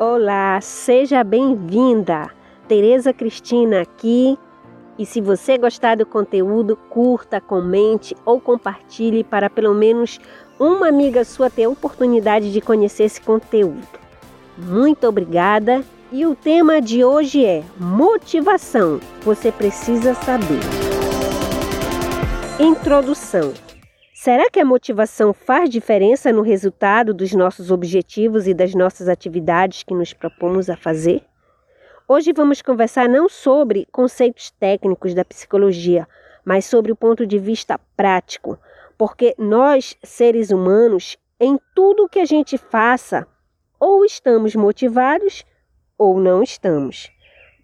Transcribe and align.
Olá, 0.00 0.60
seja 0.60 1.24
bem-vinda. 1.24 2.30
Tereza 2.68 3.12
Cristina 3.12 3.80
aqui. 3.80 4.38
E 4.96 5.04
se 5.04 5.20
você 5.20 5.58
gostar 5.58 5.96
do 5.96 6.06
conteúdo, 6.06 6.76
curta, 6.88 7.40
comente 7.40 8.16
ou 8.24 8.40
compartilhe 8.40 9.24
para 9.24 9.50
pelo 9.50 9.74
menos 9.74 10.20
uma 10.56 10.86
amiga 10.86 11.24
sua 11.24 11.50
ter 11.50 11.64
a 11.64 11.68
oportunidade 11.68 12.52
de 12.52 12.60
conhecer 12.60 13.04
esse 13.04 13.20
conteúdo. 13.20 13.98
Muito 14.56 15.04
obrigada. 15.04 15.84
E 16.12 16.24
o 16.24 16.36
tema 16.36 16.80
de 16.80 17.02
hoje 17.02 17.44
é 17.44 17.64
motivação. 17.76 19.00
Você 19.22 19.50
precisa 19.50 20.14
saber. 20.14 20.60
Introdução. 22.60 23.52
Será 24.28 24.50
que 24.50 24.60
a 24.60 24.64
motivação 24.66 25.32
faz 25.32 25.70
diferença 25.70 26.30
no 26.30 26.42
resultado 26.42 27.14
dos 27.14 27.32
nossos 27.32 27.70
objetivos 27.70 28.46
e 28.46 28.52
das 28.52 28.74
nossas 28.74 29.08
atividades 29.08 29.82
que 29.82 29.94
nos 29.94 30.12
propomos 30.12 30.68
a 30.68 30.76
fazer? 30.76 31.22
Hoje 32.06 32.34
vamos 32.34 32.60
conversar 32.60 33.08
não 33.08 33.26
sobre 33.26 33.88
conceitos 33.90 34.50
técnicos 34.50 35.14
da 35.14 35.24
psicologia, 35.24 36.06
mas 36.44 36.66
sobre 36.66 36.92
o 36.92 36.96
ponto 36.96 37.26
de 37.26 37.38
vista 37.38 37.80
prático, 37.96 38.58
porque 38.98 39.34
nós, 39.38 39.96
seres 40.02 40.50
humanos, 40.50 41.16
em 41.40 41.58
tudo 41.74 42.06
que 42.06 42.20
a 42.20 42.26
gente 42.26 42.58
faça, 42.58 43.26
ou 43.80 44.04
estamos 44.04 44.54
motivados 44.54 45.42
ou 45.96 46.20
não 46.20 46.42
estamos. 46.42 47.10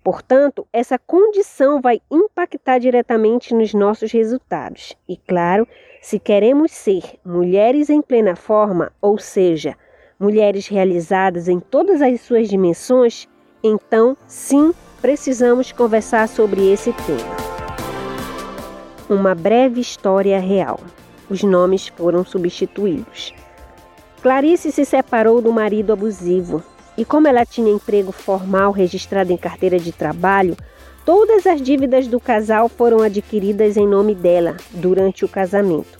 Portanto, 0.03 0.67
essa 0.73 0.99
condição 0.99 1.81
vai 1.81 2.01
impactar 2.11 2.79
diretamente 2.79 3.55
nos 3.55 3.75
nossos 3.75 4.13
resultados. 4.13 4.95
E 5.07 5.17
claro, 5.17 5.69
se 6.05 6.19
queremos 6.19 6.71
ser 6.71 7.03
mulheres 7.25 7.89
em 7.89 8.03
plena 8.03 8.37
forma, 8.37 8.93
ou 9.01 9.17
seja, 9.17 9.75
mulheres 10.21 10.69
realizadas 10.69 11.49
em 11.49 11.59
todas 11.59 12.03
as 12.03 12.21
suas 12.21 12.47
dimensões, 12.47 13.27
então 13.63 14.15
sim, 14.27 14.75
precisamos 15.01 15.73
conversar 15.73 16.29
sobre 16.29 16.71
esse 16.71 16.93
tema. 16.93 17.35
Uma 19.09 19.35
breve 19.35 19.81
história 19.81 20.39
real. 20.39 20.79
Os 21.31 21.43
nomes 21.43 21.89
foram 21.89 22.23
substituídos. 22.23 23.33
Clarice 24.21 24.71
se 24.73 24.85
separou 24.85 25.41
do 25.41 25.55
marido 25.55 25.91
abusivo 25.91 26.63
e, 26.99 27.05
como 27.07 27.29
ela 27.29 27.47
tinha 27.47 27.73
emprego 27.73 28.13
formal 28.13 28.73
registrado 28.73 29.33
em 29.33 29.39
carteira 29.39 29.79
de 29.79 29.91
trabalho, 29.91 30.55
todas 31.05 31.47
as 31.47 31.61
dívidas 31.61 32.07
do 32.07 32.19
casal 32.19 32.69
foram 32.69 33.01
adquiridas 33.01 33.77
em 33.77 33.87
nome 33.87 34.15
dela 34.15 34.57
durante 34.71 35.25
o 35.25 35.29
casamento. 35.29 35.99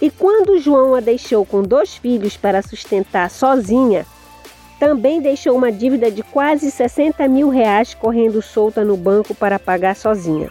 E 0.00 0.10
quando 0.10 0.58
João 0.58 0.94
a 0.94 1.00
deixou 1.00 1.44
com 1.44 1.62
dois 1.62 1.96
filhos 1.96 2.36
para 2.36 2.62
sustentar 2.62 3.30
sozinha, 3.30 4.06
também 4.78 5.20
deixou 5.20 5.54
uma 5.54 5.70
dívida 5.70 6.10
de 6.10 6.22
quase 6.22 6.70
60 6.70 7.28
mil 7.28 7.50
reais 7.50 7.92
correndo 7.92 8.40
solta 8.40 8.82
no 8.82 8.96
banco 8.96 9.34
para 9.34 9.58
pagar 9.58 9.94
sozinha. 9.94 10.50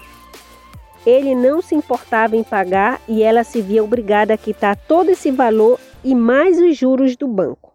Ele 1.06 1.34
não 1.34 1.62
se 1.62 1.74
importava 1.74 2.36
em 2.38 2.44
pagar 2.44 3.02
e 3.08 3.24
ela 3.24 3.44
se 3.44 3.62
via 3.62 3.84
obrigada 3.84 4.34
a 4.34 4.38
quitar 4.38 4.76
todo 4.76 5.10
esse 5.10 5.32
valor 5.32 5.80
e 6.04 6.14
mais 6.14 6.60
os 6.60 6.78
juros 6.78 7.16
do 7.16 7.28
banco. 7.28 7.74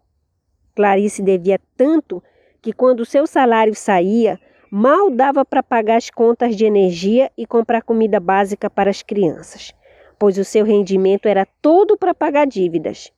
Clarice 0.75 1.21
devia 1.21 1.59
tanto 1.75 2.23
que, 2.61 2.71
quando 2.71 3.05
seu 3.05 3.27
salário 3.27 3.75
saía, 3.75 4.39
mal 4.77 5.09
dava 5.09 5.45
para 5.45 5.63
pagar 5.63 5.95
as 5.95 6.09
contas 6.09 6.53
de 6.53 6.65
energia 6.65 7.31
e 7.37 7.45
comprar 7.45 7.81
comida 7.81 8.19
básica 8.19 8.69
para 8.69 8.89
as 8.89 9.01
crianças, 9.01 9.73
pois 10.19 10.37
o 10.37 10.43
seu 10.43 10.65
rendimento 10.65 11.27
era 11.27 11.47
todo 11.61 11.97
para 11.97 12.13
pagar 12.13 12.45
dívidas. 12.45 13.09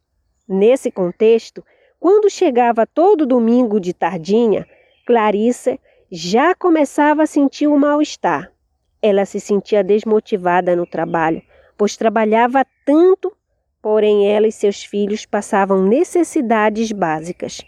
Nesse 0.47 0.91
contexto, 0.91 1.65
quando 1.99 2.29
chegava 2.29 2.85
todo 2.85 3.25
domingo 3.25 3.79
de 3.79 3.91
tardinha, 3.91 4.67
Clarice 5.07 5.79
já 6.11 6.53
começava 6.53 7.23
a 7.23 7.27
sentir 7.27 7.65
o 7.65 7.75
mal-estar. 7.75 8.51
Ela 9.01 9.25
se 9.25 9.39
sentia 9.39 9.83
desmotivada 9.83 10.75
no 10.75 10.85
trabalho, 10.85 11.41
pois 11.75 11.97
trabalhava 11.97 12.63
tanto 12.85 13.35
Porém, 13.79 14.27
ela 14.29 14.47
e 14.47 14.51
seus 14.51 14.83
filhos 14.83 15.25
passavam 15.25 15.81
necessidades 15.83 16.91
básicas. 16.91 17.61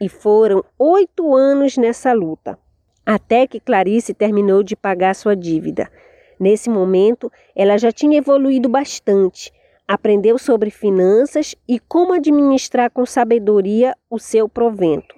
E 0.00 0.08
foram 0.08 0.62
oito 0.78 1.34
anos 1.34 1.76
nessa 1.76 2.12
luta, 2.12 2.58
até 3.04 3.46
que 3.46 3.60
Clarice 3.60 4.14
terminou 4.14 4.62
de 4.62 4.74
pagar 4.74 5.14
sua 5.14 5.36
dívida. 5.36 5.90
Nesse 6.38 6.68
momento, 6.68 7.30
ela 7.54 7.78
já 7.78 7.92
tinha 7.92 8.18
evoluído 8.18 8.68
bastante, 8.68 9.52
aprendeu 9.86 10.38
sobre 10.38 10.70
finanças 10.70 11.54
e 11.68 11.78
como 11.78 12.14
administrar 12.14 12.90
com 12.90 13.04
sabedoria 13.04 13.94
o 14.10 14.18
seu 14.18 14.48
provento. 14.48 15.14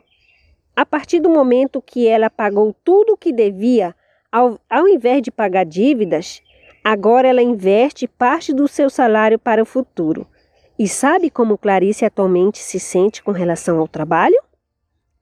A 0.75 0.84
partir 0.84 1.20
do 1.20 1.30
momento 1.30 1.80
que 1.80 2.06
ela 2.06 2.28
pagou 2.28 2.75
tudo 2.84 3.14
o 3.14 3.16
que 3.16 3.32
devia, 3.32 3.94
ao, 4.30 4.60
ao 4.69 4.86
invés 4.86 5.22
de 5.22 5.30
pagar 5.30 5.64
dívidas, 5.64 6.42
agora 6.84 7.28
ela 7.28 7.42
investe 7.42 8.06
parte 8.06 8.52
do 8.52 8.69
seu 8.69 8.91
salário 8.91 9.38
para 9.38 9.62
o 9.62 9.66
futuro. 9.66 10.26
E 10.78 10.86
sabe 10.86 11.30
como 11.30 11.56
Clarice 11.56 12.04
atualmente 12.04 12.58
se 12.58 12.78
sente 12.78 13.22
com 13.22 13.30
relação 13.30 13.78
ao 13.78 13.88
trabalho? 13.88 14.36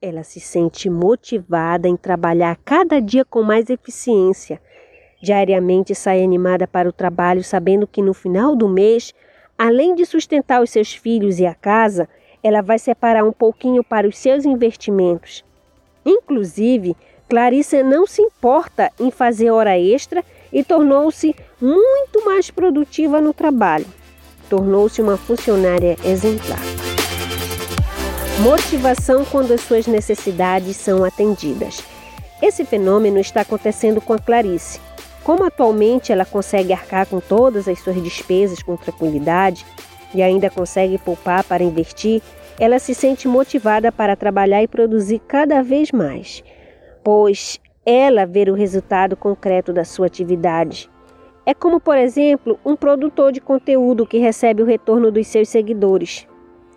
Ela 0.06 0.22
se 0.22 0.38
sente 0.38 0.90
motivada 0.90 1.88
em 1.88 1.96
trabalhar 1.96 2.58
cada 2.62 3.00
dia 3.00 3.24
com 3.24 3.42
mais 3.42 3.70
eficiência. 3.70 4.60
Diariamente 5.22 5.94
sai 5.94 6.22
animada 6.22 6.68
para 6.68 6.86
o 6.86 6.92
trabalho, 6.92 7.42
sabendo 7.42 7.86
que 7.86 8.02
no 8.02 8.12
final 8.12 8.54
do 8.54 8.68
mês, 8.68 9.14
além 9.56 9.94
de 9.94 10.04
sustentar 10.04 10.62
os 10.62 10.68
seus 10.68 10.92
filhos 10.92 11.40
e 11.40 11.46
a 11.46 11.54
casa, 11.54 12.06
ela 12.42 12.60
vai 12.60 12.78
separar 12.78 13.24
um 13.24 13.32
pouquinho 13.32 13.82
para 13.82 14.06
os 14.06 14.18
seus 14.18 14.44
investimentos. 14.44 15.42
Inclusive, 16.04 16.94
Clarice 17.26 17.82
não 17.82 18.06
se 18.06 18.20
importa 18.20 18.92
em 19.00 19.10
fazer 19.10 19.50
hora 19.52 19.78
extra 19.78 20.22
e 20.52 20.62
tornou-se 20.62 21.34
muito 21.58 22.22
mais 22.26 22.50
produtiva 22.50 23.22
no 23.22 23.32
trabalho 23.32 23.86
tornou-se 24.48 25.00
uma 25.00 25.16
funcionária 25.16 25.96
exemplar. 26.04 26.73
Motivação 28.42 29.24
quando 29.24 29.52
as 29.52 29.60
suas 29.60 29.86
necessidades 29.86 30.76
são 30.76 31.04
atendidas. 31.04 31.82
Esse 32.42 32.64
fenômeno 32.64 33.18
está 33.18 33.42
acontecendo 33.42 34.00
com 34.00 34.12
a 34.12 34.18
Clarice. 34.18 34.80
Como 35.22 35.44
atualmente 35.44 36.12
ela 36.12 36.24
consegue 36.24 36.72
arcar 36.72 37.06
com 37.06 37.20
todas 37.20 37.68
as 37.68 37.78
suas 37.78 38.02
despesas 38.02 38.62
com 38.62 38.76
tranquilidade 38.76 39.64
e 40.14 40.22
ainda 40.22 40.50
consegue 40.50 40.98
poupar 40.98 41.44
para 41.44 41.62
investir, 41.62 42.20
ela 42.58 42.78
se 42.78 42.94
sente 42.94 43.26
motivada 43.26 43.90
para 43.90 44.16
trabalhar 44.16 44.62
e 44.62 44.68
produzir 44.68 45.20
cada 45.20 45.62
vez 45.62 45.90
mais, 45.92 46.42
pois 47.02 47.58
ela 47.86 48.26
vê 48.26 48.50
o 48.50 48.54
resultado 48.54 49.16
concreto 49.16 49.72
da 49.72 49.84
sua 49.84 50.06
atividade 50.06 50.90
é 51.46 51.52
como, 51.52 51.78
por 51.78 51.96
exemplo, 51.96 52.58
um 52.64 52.74
produtor 52.74 53.30
de 53.30 53.40
conteúdo 53.40 54.06
que 54.06 54.18
recebe 54.18 54.62
o 54.62 54.66
retorno 54.66 55.10
dos 55.10 55.26
seus 55.26 55.48
seguidores. 55.48 56.26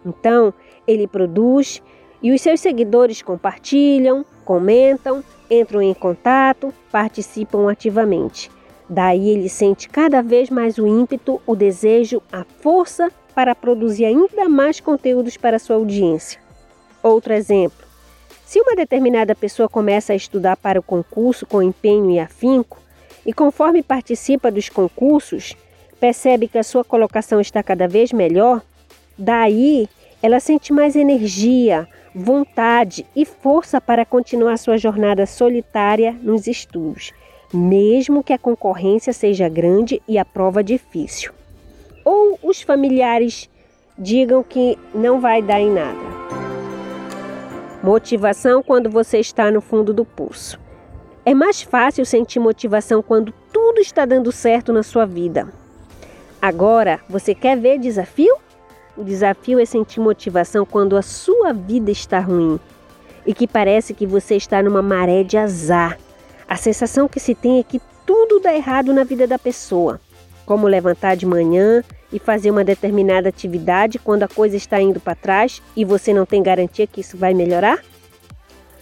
Então, 0.05 0.53
ele 0.87 1.07
produz 1.07 1.81
e 2.21 2.31
os 2.31 2.41
seus 2.41 2.59
seguidores 2.59 3.21
compartilham, 3.21 4.25
comentam, 4.43 5.23
entram 5.49 5.81
em 5.81 5.93
contato, 5.93 6.73
participam 6.91 7.69
ativamente. 7.69 8.49
Daí 8.89 9.29
ele 9.29 9.49
sente 9.49 9.89
cada 9.89 10.21
vez 10.21 10.49
mais 10.49 10.77
o 10.77 10.87
ímpeto, 10.87 11.41
o 11.45 11.55
desejo, 11.55 12.21
a 12.31 12.43
força 12.43 13.11
para 13.35 13.53
produzir 13.53 14.05
ainda 14.05 14.47
mais 14.47 14.79
conteúdos 14.79 15.37
para 15.37 15.59
sua 15.59 15.75
audiência. 15.75 16.39
Outro 17.03 17.33
exemplo: 17.33 17.85
se 18.45 18.59
uma 18.61 18.75
determinada 18.75 19.35
pessoa 19.35 19.67
começa 19.67 20.13
a 20.13 20.15
estudar 20.15 20.55
para 20.55 20.79
o 20.79 20.83
concurso 20.83 21.45
com 21.45 21.61
empenho 21.61 22.09
e 22.09 22.19
afinco, 22.19 22.79
e 23.25 23.33
conforme 23.33 23.83
participa 23.83 24.49
dos 24.49 24.69
concursos, 24.69 25.53
percebe 25.99 26.47
que 26.47 26.57
a 26.57 26.63
sua 26.63 26.83
colocação 26.83 27.41
está 27.41 27.61
cada 27.61 27.87
vez 27.87 28.13
melhor, 28.13 28.61
daí 29.17 29.89
ela 30.21 30.39
sente 30.39 30.73
mais 30.73 30.95
energia, 30.95 31.87
vontade 32.13 33.05
e 33.15 33.25
força 33.25 33.79
para 33.79 34.05
continuar 34.05 34.57
sua 34.57 34.77
jornada 34.77 35.25
solitária 35.25 36.15
nos 36.21 36.47
estudos, 36.47 37.13
mesmo 37.53 38.23
que 38.23 38.33
a 38.33 38.37
concorrência 38.37 39.13
seja 39.13 39.47
grande 39.47 40.01
e 40.07 40.17
a 40.17 40.25
prova 40.25 40.63
difícil. 40.63 41.31
Ou 42.03 42.39
os 42.41 42.61
familiares 42.61 43.49
digam 43.97 44.43
que 44.43 44.77
não 44.93 45.19
vai 45.19 45.41
dar 45.41 45.59
em 45.59 45.71
nada. 45.71 46.17
Motivação 47.83 48.63
quando 48.63 48.89
você 48.89 49.19
está 49.19 49.51
no 49.51 49.61
fundo 49.61 49.93
do 49.93 50.03
poço. 50.03 50.59
É 51.25 51.33
mais 51.33 51.61
fácil 51.61 52.05
sentir 52.05 52.39
motivação 52.39 53.01
quando 53.01 53.33
tudo 53.51 53.79
está 53.79 54.05
dando 54.05 54.31
certo 54.31 54.73
na 54.73 54.81
sua 54.81 55.05
vida. 55.05 55.47
Agora, 56.41 56.99
você 57.09 57.35
quer 57.35 57.57
ver 57.57 57.77
desafio? 57.77 58.35
O 58.97 59.03
desafio 59.03 59.59
é 59.59 59.65
sentir 59.65 59.99
motivação 59.99 60.65
quando 60.65 60.97
a 60.97 61.03
sua 61.03 61.53
vida 61.53 61.91
está 61.91 62.19
ruim 62.19 62.59
e 63.27 63.33
que 63.33 63.47
parece 63.47 63.93
que 63.93 64.07
você 64.07 64.35
está 64.35 64.63
numa 64.63 64.81
maré 64.81 65.23
de 65.23 65.37
azar. 65.37 65.99
A 66.47 66.55
sensação 66.55 67.07
que 67.07 67.19
se 67.19 67.35
tem 67.35 67.59
é 67.59 67.63
que 67.63 67.79
tudo 68.07 68.39
dá 68.39 68.55
errado 68.55 68.91
na 68.95 69.03
vida 69.03 69.27
da 69.27 69.37
pessoa, 69.37 70.01
como 70.47 70.65
levantar 70.65 71.15
de 71.15 71.27
manhã 71.27 71.83
e 72.11 72.17
fazer 72.17 72.49
uma 72.49 72.63
determinada 72.63 73.29
atividade 73.29 73.99
quando 73.99 74.23
a 74.23 74.27
coisa 74.27 74.57
está 74.57 74.81
indo 74.81 74.99
para 74.99 75.13
trás 75.13 75.61
e 75.75 75.85
você 75.85 76.11
não 76.11 76.25
tem 76.25 76.41
garantia 76.41 76.87
que 76.87 77.01
isso 77.01 77.17
vai 77.17 77.35
melhorar? 77.35 77.83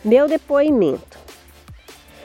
Meu 0.03 0.29
depoimento. 0.29 1.24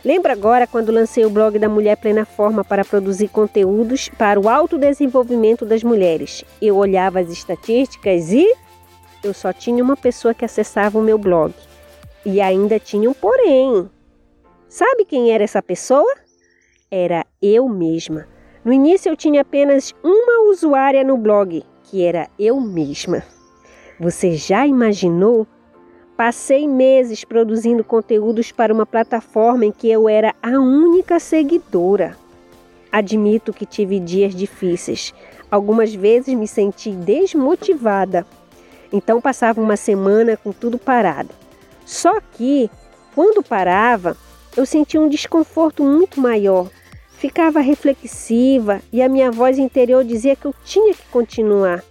Lembra 0.02 0.32
agora 0.32 0.66
quando 0.66 0.92
lancei 0.92 1.26
o 1.26 1.30
blog 1.30 1.58
da 1.58 1.68
Mulher 1.68 1.96
Plena 1.96 2.24
Forma 2.24 2.64
para 2.64 2.84
produzir 2.84 3.28
conteúdos 3.28 4.08
para 4.08 4.40
o 4.40 4.48
autodesenvolvimento 4.48 5.66
das 5.66 5.82
mulheres? 5.82 6.42
Eu 6.60 6.76
olhava 6.76 7.20
as 7.20 7.28
estatísticas 7.28 8.32
e 8.32 8.46
eu 9.22 9.34
só 9.34 9.52
tinha 9.52 9.84
uma 9.84 9.96
pessoa 9.98 10.32
que 10.32 10.44
acessava 10.44 10.98
o 10.98 11.02
meu 11.02 11.18
blog. 11.18 11.52
E 12.24 12.40
ainda 12.40 12.78
tinha 12.78 13.10
um 13.10 13.12
porém. 13.12 13.90
Sabe 14.68 15.04
quem 15.04 15.32
era 15.32 15.44
essa 15.44 15.62
pessoa? 15.62 16.14
Era 16.90 17.26
eu 17.42 17.68
mesma. 17.68 18.26
No 18.64 18.72
início 18.72 19.10
eu 19.10 19.16
tinha 19.16 19.42
apenas 19.42 19.94
uma 20.02 20.50
usuária 20.50 21.04
no 21.04 21.18
blog, 21.18 21.62
que 21.84 22.02
era 22.02 22.26
eu 22.38 22.58
mesma. 22.58 23.22
Você 23.98 24.32
já 24.32 24.66
imaginou 24.66 25.46
Passei 26.20 26.68
meses 26.68 27.24
produzindo 27.24 27.82
conteúdos 27.82 28.52
para 28.52 28.74
uma 28.74 28.84
plataforma 28.84 29.64
em 29.64 29.72
que 29.72 29.90
eu 29.90 30.06
era 30.06 30.34
a 30.42 30.50
única 30.50 31.18
seguidora. 31.18 32.14
Admito 32.92 33.54
que 33.54 33.64
tive 33.64 33.98
dias 33.98 34.34
difíceis. 34.34 35.14
Algumas 35.50 35.94
vezes 35.94 36.34
me 36.34 36.46
senti 36.46 36.90
desmotivada. 36.90 38.26
Então 38.92 39.18
passava 39.18 39.62
uma 39.62 39.78
semana 39.78 40.36
com 40.36 40.52
tudo 40.52 40.76
parado. 40.76 41.30
Só 41.86 42.20
que, 42.20 42.70
quando 43.14 43.42
parava, 43.42 44.14
eu 44.54 44.66
sentia 44.66 45.00
um 45.00 45.08
desconforto 45.08 45.82
muito 45.82 46.20
maior. 46.20 46.68
Ficava 47.12 47.60
reflexiva 47.60 48.82
e 48.92 49.00
a 49.00 49.08
minha 49.08 49.30
voz 49.30 49.58
interior 49.58 50.04
dizia 50.04 50.36
que 50.36 50.44
eu 50.44 50.54
tinha 50.66 50.92
que 50.92 51.06
continuar. 51.10 51.82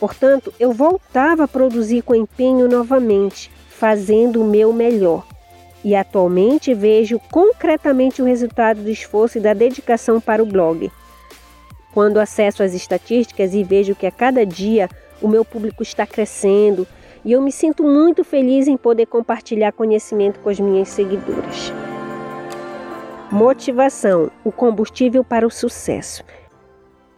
Portanto, 0.00 0.52
eu 0.58 0.72
voltava 0.72 1.44
a 1.44 1.48
produzir 1.48 2.02
com 2.02 2.12
empenho 2.12 2.68
novamente 2.68 3.56
fazendo 3.78 4.42
o 4.42 4.44
meu 4.44 4.72
melhor. 4.72 5.24
E 5.84 5.94
atualmente 5.94 6.74
vejo 6.74 7.20
concretamente 7.30 8.20
o 8.20 8.24
resultado 8.24 8.82
do 8.82 8.90
esforço 8.90 9.38
e 9.38 9.40
da 9.40 9.54
dedicação 9.54 10.20
para 10.20 10.42
o 10.42 10.46
blog. 10.46 10.90
Quando 11.94 12.18
acesso 12.18 12.62
as 12.62 12.74
estatísticas 12.74 13.54
e 13.54 13.62
vejo 13.62 13.94
que 13.94 14.06
a 14.06 14.10
cada 14.10 14.44
dia 14.44 14.88
o 15.22 15.28
meu 15.28 15.44
público 15.44 15.82
está 15.82 16.06
crescendo, 16.06 16.86
e 17.24 17.32
eu 17.32 17.40
me 17.40 17.52
sinto 17.52 17.82
muito 17.82 18.24
feliz 18.24 18.68
em 18.68 18.76
poder 18.76 19.06
compartilhar 19.06 19.72
conhecimento 19.72 20.40
com 20.40 20.48
as 20.48 20.58
minhas 20.58 20.88
seguidoras. 20.88 21.72
Motivação, 23.30 24.30
o 24.44 24.50
combustível 24.50 25.22
para 25.22 25.46
o 25.46 25.50
sucesso. 25.50 26.24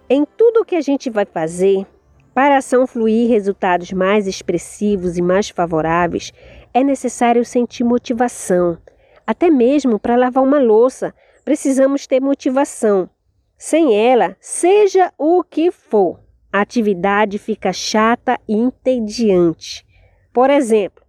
Em 0.09 0.27
tudo 0.37 0.61
o 0.61 0.65
que 0.65 0.77
a 0.77 0.81
gente 0.81 1.09
vai 1.09 1.25
fazer, 1.25 1.87
para 2.35 2.55
a 2.55 2.59
ação 2.59 2.87
fluir 2.87 3.29
resultados 3.29 3.93
mais 3.93 4.27
expressivos 4.27 5.19
e 5.19 5.23
mais 5.23 5.49
favoráveis, 5.49 6.33
é 6.73 6.83
necessário 6.85 7.45
sentir 7.45 7.85
motivação. 7.85 8.79
Até 9.27 9.51
mesmo 9.51 9.99
para 9.99 10.17
lavar 10.17 10.43
uma 10.43 10.59
louça, 10.59 11.15
precisamos 11.45 12.07
ter 12.07 12.21
motivação. 12.21 13.09
Sem 13.57 13.95
ela, 13.95 14.37
seja 14.41 15.13
o 15.19 15.43
que 15.45 15.71
for, 15.71 16.21
a 16.53 16.61
atividade 16.61 17.39
fica 17.39 17.73
chata 17.73 18.39
e 18.49 18.55
entediante. 18.55 19.87
Por 20.33 20.51
exemplo, 20.51 21.05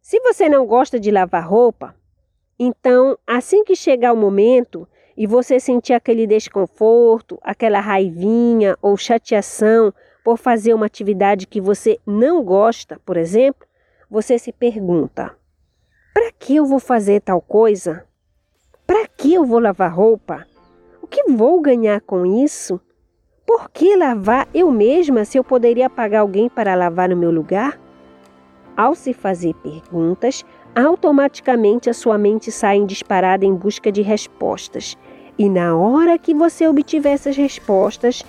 se 0.00 0.18
você 0.20 0.48
não 0.48 0.66
gosta 0.66 0.98
de 0.98 1.10
lavar 1.10 1.48
roupa, 1.48 1.94
então, 2.58 3.18
assim 3.26 3.64
que 3.64 3.74
chegar 3.74 4.12
o 4.12 4.16
momento 4.16 4.86
e 5.16 5.26
você 5.26 5.58
sentir 5.60 5.92
aquele 5.92 6.26
desconforto, 6.26 7.38
aquela 7.42 7.80
raivinha 7.80 8.76
ou 8.80 8.96
chateação 8.96 9.92
por 10.24 10.38
fazer 10.38 10.74
uma 10.74 10.86
atividade 10.86 11.46
que 11.46 11.60
você 11.60 11.98
não 12.06 12.42
gosta, 12.42 13.00
por 13.04 13.16
exemplo, 13.16 13.66
você 14.10 14.38
se 14.38 14.52
pergunta: 14.52 15.36
para 16.14 16.30
que 16.32 16.56
eu 16.56 16.66
vou 16.66 16.78
fazer 16.78 17.20
tal 17.20 17.40
coisa? 17.40 18.04
Para 18.86 19.06
que 19.06 19.32
eu 19.32 19.44
vou 19.44 19.58
lavar 19.58 19.92
roupa? 19.92 20.46
O 21.00 21.06
que 21.06 21.24
vou 21.30 21.60
ganhar 21.60 22.00
com 22.02 22.26
isso? 22.26 22.80
Por 23.46 23.70
que 23.70 23.96
lavar 23.96 24.48
eu 24.54 24.70
mesma 24.70 25.24
se 25.24 25.38
eu 25.38 25.44
poderia 25.44 25.90
pagar 25.90 26.20
alguém 26.20 26.48
para 26.48 26.74
lavar 26.74 27.08
no 27.08 27.16
meu 27.16 27.30
lugar? 27.30 27.80
Ao 28.76 28.94
se 28.94 29.12
fazer 29.12 29.54
perguntas, 29.54 30.44
automaticamente 30.74 31.90
a 31.90 31.94
sua 31.94 32.16
mente 32.16 32.50
sai 32.50 32.84
disparada 32.84 33.44
em 33.44 33.54
busca 33.54 33.92
de 33.92 34.00
respostas. 34.00 34.96
E 35.38 35.48
na 35.48 35.76
hora 35.76 36.18
que 36.18 36.34
você 36.34 36.66
obtiver 36.66 37.14
essas 37.14 37.36
respostas, 37.36 38.22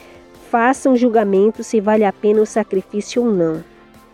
faça 0.53 0.87
um 0.87 0.95
julgamento 0.95 1.63
se 1.63 1.81
vale 1.81 2.05
a 2.05 2.13
pena 2.13 2.39
o 2.39 2.45
sacrifício 2.45 3.23
ou 3.23 3.31
não. 3.31 3.63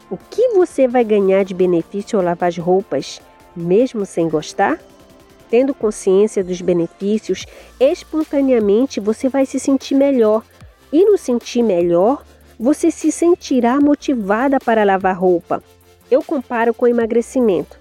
O 0.09 0.15
que 0.15 0.53
você 0.53 0.87
vai 0.87 1.03
ganhar 1.03 1.43
de 1.43 1.53
benefício 1.53 2.17
ao 2.17 2.23
lavar 2.23 2.47
as 2.47 2.57
roupas, 2.57 3.21
mesmo 3.53 4.05
sem 4.05 4.29
gostar? 4.29 4.79
Tendo 5.49 5.73
consciência 5.73 6.41
dos 6.41 6.61
benefícios, 6.61 7.45
espontaneamente 7.77 9.01
você 9.01 9.27
vai 9.27 9.45
se 9.45 9.59
sentir 9.59 9.95
melhor. 9.95 10.41
E 10.93 11.03
no 11.03 11.17
sentir 11.17 11.61
melhor, 11.61 12.23
você 12.57 12.89
se 12.89 13.11
sentirá 13.11 13.77
motivada 13.81 14.61
para 14.61 14.85
lavar 14.85 15.19
roupa. 15.19 15.61
Eu 16.09 16.23
comparo 16.23 16.73
com 16.73 16.87
emagrecimento. 16.87 17.77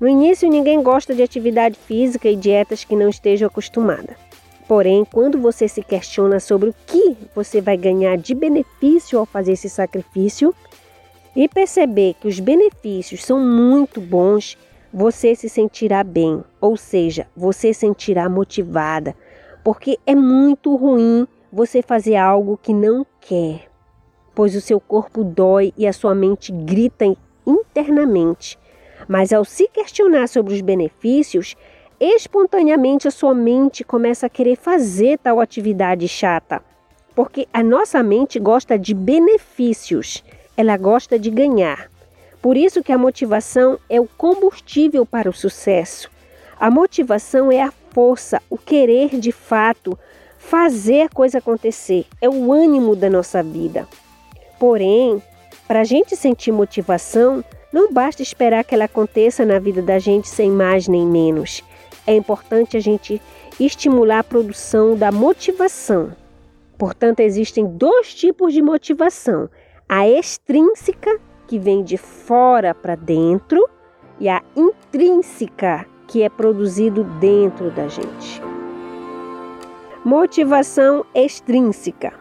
No 0.00 0.08
início, 0.08 0.50
ninguém 0.50 0.82
gosta 0.82 1.14
de 1.14 1.22
atividade 1.22 1.78
física 1.86 2.28
e 2.28 2.34
dietas 2.34 2.82
que 2.82 2.96
não 2.96 3.08
estejam 3.08 3.46
acostumada. 3.46 4.16
Porém, 4.70 5.04
quando 5.04 5.36
você 5.36 5.66
se 5.66 5.82
questiona 5.82 6.38
sobre 6.38 6.70
o 6.70 6.74
que 6.86 7.16
você 7.34 7.60
vai 7.60 7.76
ganhar 7.76 8.16
de 8.16 8.36
benefício 8.36 9.18
ao 9.18 9.26
fazer 9.26 9.54
esse 9.54 9.68
sacrifício 9.68 10.54
e 11.34 11.48
perceber 11.48 12.14
que 12.14 12.28
os 12.28 12.38
benefícios 12.38 13.24
são 13.24 13.40
muito 13.40 14.00
bons, 14.00 14.56
você 14.94 15.34
se 15.34 15.48
sentirá 15.48 16.04
bem, 16.04 16.44
ou 16.60 16.76
seja, 16.76 17.26
você 17.36 17.74
sentirá 17.74 18.28
motivada, 18.28 19.16
porque 19.64 19.98
é 20.06 20.14
muito 20.14 20.76
ruim 20.76 21.26
você 21.52 21.82
fazer 21.82 22.14
algo 22.14 22.56
que 22.56 22.72
não 22.72 23.04
quer, 23.20 23.68
pois 24.36 24.54
o 24.54 24.60
seu 24.60 24.78
corpo 24.78 25.24
dói 25.24 25.74
e 25.76 25.84
a 25.84 25.92
sua 25.92 26.14
mente 26.14 26.52
grita 26.52 27.06
internamente. 27.44 28.56
Mas 29.08 29.32
ao 29.32 29.44
se 29.44 29.66
questionar 29.66 30.28
sobre 30.28 30.54
os 30.54 30.60
benefícios, 30.60 31.56
espontaneamente 32.00 33.06
a 33.06 33.10
sua 33.10 33.34
mente 33.34 33.84
começa 33.84 34.24
a 34.24 34.30
querer 34.30 34.56
fazer 34.56 35.18
tal 35.18 35.38
atividade 35.38 36.08
chata. 36.08 36.62
Porque 37.14 37.46
a 37.52 37.62
nossa 37.62 38.02
mente 38.02 38.38
gosta 38.38 38.78
de 38.78 38.94
benefícios, 38.94 40.24
ela 40.56 40.78
gosta 40.78 41.18
de 41.18 41.28
ganhar. 41.28 41.90
Por 42.40 42.56
isso 42.56 42.82
que 42.82 42.90
a 42.90 42.96
motivação 42.96 43.78
é 43.88 44.00
o 44.00 44.08
combustível 44.16 45.04
para 45.04 45.28
o 45.28 45.32
sucesso. 45.32 46.10
A 46.58 46.70
motivação 46.70 47.52
é 47.52 47.60
a 47.60 47.72
força, 47.90 48.40
o 48.48 48.56
querer 48.56 49.18
de 49.20 49.30
fato, 49.30 49.98
fazer 50.38 51.02
a 51.02 51.08
coisa 51.10 51.38
acontecer, 51.38 52.06
é 52.20 52.28
o 52.30 52.50
ânimo 52.50 52.96
da 52.96 53.10
nossa 53.10 53.42
vida. 53.42 53.86
Porém, 54.58 55.22
para 55.68 55.80
a 55.80 55.84
gente 55.84 56.16
sentir 56.16 56.50
motivação, 56.50 57.44
não 57.70 57.92
basta 57.92 58.22
esperar 58.22 58.64
que 58.64 58.74
ela 58.74 58.86
aconteça 58.86 59.44
na 59.44 59.58
vida 59.58 59.82
da 59.82 59.98
gente 59.98 60.28
sem 60.28 60.50
mais 60.50 60.88
nem 60.88 61.06
menos 61.06 61.62
é 62.06 62.14
importante 62.14 62.76
a 62.76 62.80
gente 62.80 63.20
estimular 63.58 64.20
a 64.20 64.24
produção 64.24 64.96
da 64.96 65.12
motivação. 65.12 66.12
Portanto, 66.78 67.20
existem 67.20 67.66
dois 67.66 68.14
tipos 68.14 68.52
de 68.52 68.62
motivação: 68.62 69.48
a 69.88 70.08
extrínseca, 70.08 71.20
que 71.46 71.58
vem 71.58 71.82
de 71.82 71.96
fora 71.96 72.74
para 72.74 72.94
dentro, 72.94 73.68
e 74.18 74.28
a 74.28 74.42
intrínseca, 74.56 75.86
que 76.06 76.22
é 76.22 76.28
produzido 76.28 77.04
dentro 77.20 77.70
da 77.70 77.86
gente. 77.86 78.42
Motivação 80.04 81.04
extrínseca. 81.14 82.14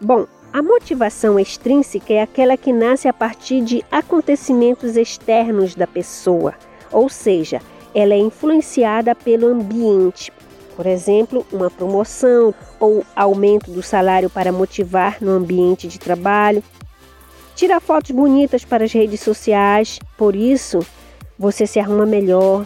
Bom, 0.00 0.26
a 0.52 0.62
motivação 0.62 1.38
extrínseca 1.38 2.12
é 2.12 2.22
aquela 2.22 2.56
que 2.56 2.72
nasce 2.72 3.06
a 3.06 3.12
partir 3.12 3.60
de 3.60 3.84
acontecimentos 3.90 4.96
externos 4.96 5.74
da 5.74 5.86
pessoa, 5.86 6.54
ou 6.90 7.08
seja, 7.08 7.60
ela 7.94 8.14
é 8.14 8.18
influenciada 8.18 9.14
pelo 9.14 9.48
ambiente. 9.48 10.32
Por 10.76 10.86
exemplo, 10.86 11.46
uma 11.52 11.70
promoção 11.70 12.54
ou 12.78 13.04
aumento 13.14 13.70
do 13.70 13.82
salário 13.82 14.30
para 14.30 14.52
motivar 14.52 15.18
no 15.20 15.32
ambiente 15.32 15.86
de 15.86 15.98
trabalho. 15.98 16.62
Tirar 17.54 17.80
fotos 17.80 18.12
bonitas 18.12 18.64
para 18.64 18.84
as 18.84 18.92
redes 18.92 19.20
sociais, 19.20 19.98
por 20.16 20.34
isso 20.34 20.80
você 21.38 21.66
se 21.66 21.78
arruma 21.78 22.06
melhor. 22.06 22.64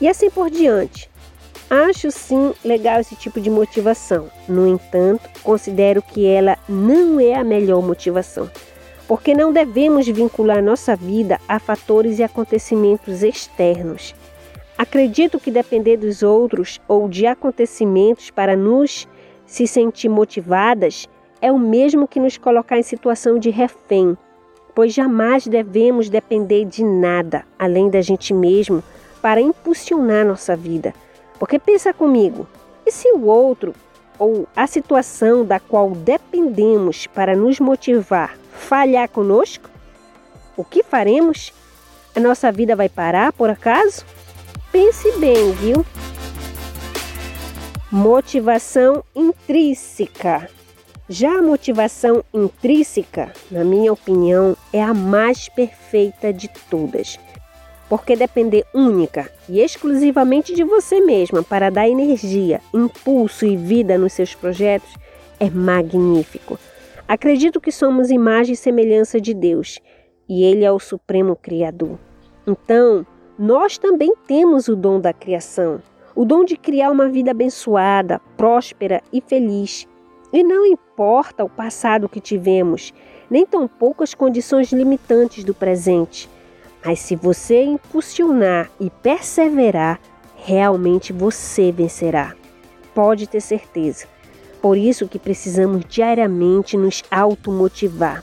E 0.00 0.08
assim 0.08 0.30
por 0.30 0.50
diante. 0.50 1.10
Acho 1.68 2.10
sim 2.10 2.52
legal 2.64 3.00
esse 3.00 3.16
tipo 3.16 3.40
de 3.40 3.50
motivação. 3.50 4.30
No 4.48 4.68
entanto, 4.68 5.28
considero 5.42 6.02
que 6.02 6.26
ela 6.26 6.56
não 6.68 7.18
é 7.18 7.34
a 7.34 7.42
melhor 7.42 7.82
motivação, 7.82 8.48
porque 9.08 9.34
não 9.34 9.52
devemos 9.52 10.06
vincular 10.06 10.62
nossa 10.62 10.94
vida 10.94 11.40
a 11.48 11.58
fatores 11.58 12.18
e 12.18 12.22
acontecimentos 12.22 13.22
externos. 13.22 14.14
Acredito 14.76 15.38
que 15.38 15.52
depender 15.52 15.96
dos 15.96 16.22
outros 16.22 16.80
ou 16.88 17.08
de 17.08 17.26
acontecimentos 17.26 18.30
para 18.30 18.56
nos 18.56 19.06
se 19.46 19.66
sentir 19.66 20.08
motivadas 20.08 21.08
é 21.40 21.52
o 21.52 21.58
mesmo 21.58 22.08
que 22.08 22.18
nos 22.18 22.36
colocar 22.36 22.78
em 22.78 22.82
situação 22.82 23.38
de 23.38 23.50
refém, 23.50 24.16
pois 24.74 24.92
jamais 24.92 25.46
devemos 25.46 26.08
depender 26.08 26.64
de 26.64 26.82
nada 26.82 27.44
além 27.56 27.88
da 27.88 28.00
gente 28.00 28.34
mesmo 28.34 28.82
para 29.22 29.40
impulsionar 29.40 30.26
nossa 30.26 30.56
vida. 30.56 30.92
Porque 31.38 31.58
pensa 31.58 31.92
comigo, 31.92 32.46
e 32.84 32.90
se 32.90 33.12
o 33.12 33.26
outro 33.26 33.74
ou 34.18 34.46
a 34.56 34.66
situação 34.66 35.44
da 35.44 35.60
qual 35.60 35.90
dependemos 35.90 37.06
para 37.06 37.36
nos 37.36 37.60
motivar 37.60 38.36
falhar 38.50 39.08
conosco? 39.08 39.68
O 40.56 40.64
que 40.64 40.82
faremos? 40.82 41.52
A 42.14 42.20
nossa 42.20 42.50
vida 42.50 42.74
vai 42.74 42.88
parar 42.88 43.32
por 43.32 43.50
acaso? 43.50 44.04
Pense 44.74 45.08
bem, 45.20 45.52
viu? 45.52 45.86
Motivação 47.92 49.04
intrínseca. 49.14 50.50
Já 51.08 51.38
a 51.38 51.42
motivação 51.42 52.24
intrínseca, 52.34 53.32
na 53.52 53.62
minha 53.62 53.92
opinião, 53.92 54.56
é 54.72 54.82
a 54.82 54.92
mais 54.92 55.48
perfeita 55.48 56.32
de 56.32 56.48
todas. 56.68 57.20
Porque 57.88 58.16
depender 58.16 58.66
única 58.74 59.30
e 59.48 59.60
exclusivamente 59.60 60.52
de 60.52 60.64
você 60.64 61.00
mesma 61.00 61.40
para 61.40 61.70
dar 61.70 61.88
energia, 61.88 62.60
impulso 62.74 63.46
e 63.46 63.56
vida 63.56 63.96
nos 63.96 64.12
seus 64.12 64.34
projetos 64.34 64.92
é 65.38 65.48
magnífico. 65.48 66.58
Acredito 67.06 67.60
que 67.60 67.70
somos 67.70 68.10
imagem 68.10 68.54
e 68.54 68.56
semelhança 68.56 69.20
de 69.20 69.34
Deus 69.34 69.78
e 70.28 70.42
Ele 70.42 70.64
é 70.64 70.72
o 70.72 70.80
Supremo 70.80 71.36
Criador. 71.36 71.96
Então, 72.44 73.06
nós 73.38 73.78
também 73.78 74.14
temos 74.26 74.68
o 74.68 74.76
dom 74.76 75.00
da 75.00 75.12
criação, 75.12 75.82
o 76.14 76.24
dom 76.24 76.44
de 76.44 76.56
criar 76.56 76.90
uma 76.90 77.08
vida 77.08 77.32
abençoada, 77.32 78.20
próspera 78.36 79.02
e 79.12 79.20
feliz. 79.20 79.88
E 80.32 80.44
não 80.44 80.64
importa 80.64 81.44
o 81.44 81.48
passado 81.48 82.08
que 82.08 82.20
tivemos, 82.20 82.92
nem 83.28 83.44
tampouco 83.44 84.04
as 84.04 84.14
condições 84.14 84.72
limitantes 84.72 85.42
do 85.42 85.52
presente. 85.52 86.30
Mas 86.84 87.00
se 87.00 87.16
você 87.16 87.62
impulsionar 87.64 88.70
e 88.78 88.90
perseverar, 88.90 89.98
realmente 90.36 91.12
você 91.12 91.72
vencerá. 91.72 92.34
Pode 92.94 93.26
ter 93.26 93.40
certeza. 93.40 94.06
Por 94.62 94.76
isso 94.76 95.08
que 95.08 95.18
precisamos 95.18 95.84
diariamente 95.88 96.76
nos 96.76 97.02
automotivar, 97.10 98.22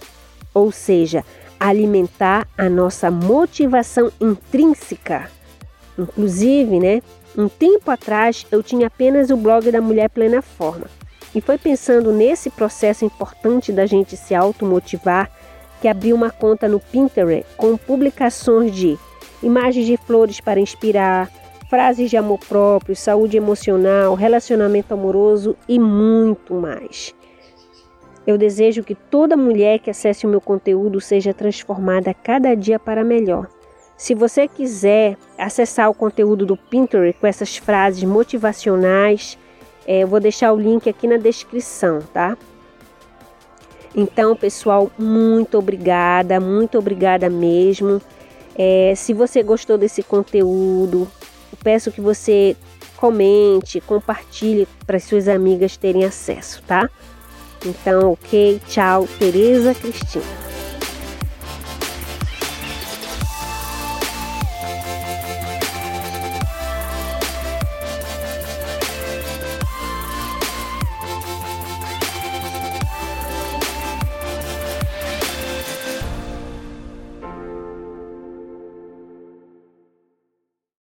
ou 0.53 0.71
seja, 0.71 1.25
alimentar 1.69 2.47
a 2.57 2.67
nossa 2.67 3.11
motivação 3.11 4.11
intrínseca. 4.19 5.29
Inclusive, 5.97 6.79
né, 6.79 7.01
um 7.37 7.47
tempo 7.47 7.91
atrás 7.91 8.45
eu 8.51 8.63
tinha 8.63 8.87
apenas 8.87 9.29
o 9.29 9.37
blog 9.37 9.71
da 9.71 9.79
Mulher 9.79 10.09
Plena 10.09 10.41
Forma. 10.41 10.87
E 11.35 11.39
foi 11.39 11.57
pensando 11.57 12.11
nesse 12.11 12.49
processo 12.49 13.05
importante 13.05 13.71
da 13.71 13.85
gente 13.85 14.17
se 14.17 14.33
automotivar 14.33 15.31
que 15.79 15.87
abri 15.87 16.11
uma 16.13 16.31
conta 16.31 16.67
no 16.67 16.79
Pinterest 16.79 17.45
com 17.55 17.77
publicações 17.77 18.75
de 18.75 18.97
imagens 19.41 19.85
de 19.85 19.97
flores 19.97 20.39
para 20.39 20.59
inspirar, 20.59 21.29
frases 21.69 22.09
de 22.09 22.17
amor 22.17 22.39
próprio, 22.39 22.95
saúde 22.95 23.37
emocional, 23.37 24.13
relacionamento 24.15 24.93
amoroso 24.93 25.55
e 25.67 25.79
muito 25.79 26.53
mais. 26.53 27.13
Eu 28.25 28.37
desejo 28.37 28.83
que 28.83 28.93
toda 28.95 29.35
mulher 29.35 29.79
que 29.79 29.89
acesse 29.89 30.25
o 30.25 30.29
meu 30.29 30.41
conteúdo 30.41 31.01
seja 31.01 31.33
transformada 31.33 32.13
cada 32.13 32.55
dia 32.55 32.77
para 32.77 33.03
melhor. 33.03 33.47
Se 33.97 34.15
você 34.15 34.47
quiser 34.47 35.17
acessar 35.37 35.89
o 35.89 35.93
conteúdo 35.93 36.45
do 36.45 36.57
Pinterest 36.57 37.19
com 37.19 37.27
essas 37.27 37.57
frases 37.57 38.03
motivacionais, 38.03 39.37
é, 39.85 39.99
eu 39.99 40.07
vou 40.07 40.19
deixar 40.19 40.53
o 40.53 40.59
link 40.59 40.89
aqui 40.89 41.07
na 41.07 41.17
descrição, 41.17 41.99
tá? 42.13 42.37
Então, 43.95 44.35
pessoal, 44.35 44.89
muito 44.97 45.57
obrigada, 45.57 46.39
muito 46.39 46.77
obrigada 46.77 47.29
mesmo. 47.29 48.01
É, 48.55 48.93
se 48.95 49.13
você 49.13 49.43
gostou 49.43 49.77
desse 49.77 50.01
conteúdo, 50.01 51.07
peço 51.63 51.91
que 51.91 52.01
você 52.01 52.55
comente, 52.97 53.81
compartilhe 53.81 54.67
para 54.85 54.99
suas 54.99 55.27
amigas 55.27 55.75
terem 55.77 56.05
acesso, 56.05 56.61
tá? 56.63 56.89
Então, 57.65 58.13
ok, 58.13 58.59
tchau, 58.67 59.07
Tereza 59.19 59.73
Cristina. 59.73 60.50